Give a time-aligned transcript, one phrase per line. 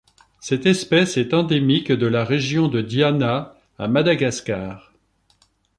[0.39, 4.91] Cette espèce est endémique de la région de Diana à Madagascar.